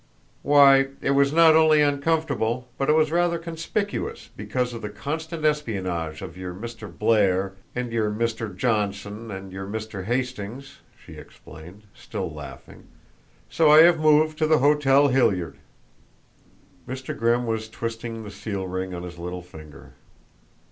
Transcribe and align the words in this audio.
"Why, 0.41 0.87
it 0.99 1.11
was 1.11 1.31
not 1.31 1.55
only 1.55 1.79
uncomfortable, 1.83 2.67
but 2.79 2.89
it 2.89 2.93
was 2.93 3.11
rather 3.11 3.37
conspicuous 3.37 4.31
because 4.35 4.73
of 4.73 4.81
the 4.81 4.89
constant 4.89 5.45
espionage 5.45 6.23
of 6.23 6.35
your 6.35 6.55
Mr. 6.55 6.91
Blair 6.91 7.53
and 7.75 7.93
your 7.93 8.09
Mr. 8.09 8.55
Johnson 8.57 9.29
and 9.29 9.51
your 9.51 9.67
Mr. 9.67 10.05
Hastings," 10.05 10.79
she 11.05 11.17
explained, 11.17 11.83
still 11.93 12.33
laughing. 12.33 12.85
"So 13.47 13.69
I 13.69 13.83
have 13.83 13.99
moved 13.99 14.39
to 14.39 14.47
the 14.47 14.57
Hotel 14.57 15.09
Hilliard." 15.09 15.57
Mr. 16.87 17.15
Grimm 17.15 17.45
was 17.45 17.69
twisting 17.69 18.23
the 18.23 18.31
seal 18.31 18.65
ring 18.65 18.95
on 18.95 19.03
his 19.03 19.19
little 19.19 19.43
finger. 19.43 19.93